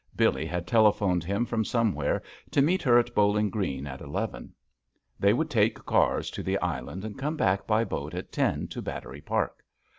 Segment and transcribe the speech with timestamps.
[0.15, 4.51] Billee had telephoned him from somewhere to meet her at Bowling Green at eleven.
[5.19, 8.81] They would take cars to the Island and come back by boat at ten to
[8.81, 9.63] Battery Park.